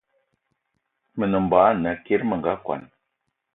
Me 1.17 1.25
nem 1.31 1.43
mbogue 1.45 1.69
ana 1.71 1.91
kiri 2.05 2.25
me 2.27 2.35
nga 2.37 2.53
kwan 2.63 2.81